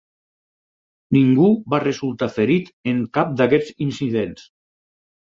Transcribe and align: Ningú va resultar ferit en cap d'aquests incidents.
Ningú 1.17 1.49
va 1.73 1.79
resultar 1.83 2.29
ferit 2.37 2.71
en 2.93 3.05
cap 3.19 3.37
d'aquests 3.43 3.77
incidents. 3.87 4.49